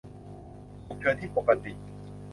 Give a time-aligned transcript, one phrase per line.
[0.85, 1.73] "ฉุกเฉินที่ปกติ"